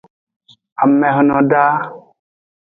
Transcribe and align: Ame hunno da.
Ame 0.83 1.07
hunno 1.15 1.39
da. 1.51 1.65